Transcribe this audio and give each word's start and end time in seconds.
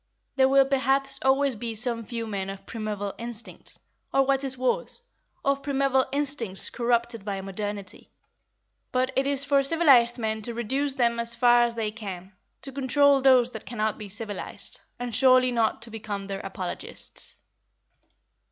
There 0.35 0.49
will 0.49 0.65
perhaps 0.65 1.19
always 1.21 1.55
be 1.55 1.75
some 1.75 2.03
few 2.03 2.25
men 2.25 2.49
of 2.49 2.65
primeval 2.65 3.13
instincts, 3.19 3.77
or 4.11 4.25
what 4.25 4.43
is 4.43 4.57
worse, 4.57 4.99
of 5.45 5.61
primeval 5.61 6.07
instincts 6.11 6.71
corrupted 6.71 7.23
by 7.23 7.39
modernity; 7.39 8.09
but 8.91 9.11
it 9.15 9.27
is 9.27 9.43
for 9.43 9.61
civilised 9.61 10.17
men 10.17 10.41
to 10.41 10.55
reduce 10.55 10.95
them 10.95 11.19
as 11.19 11.35
far 11.35 11.65
as 11.65 11.75
they 11.75 11.91
can, 11.91 12.33
to 12.63 12.71
control 12.71 13.21
those 13.21 13.51
that 13.51 13.67
cannot 13.67 13.99
be 13.99 14.09
civilised, 14.09 14.81
and 14.97 15.13
surely 15.15 15.51
not 15.51 15.83
to 15.83 15.91
become 15.91 16.25
their 16.25 16.39
apologists. 16.39 17.37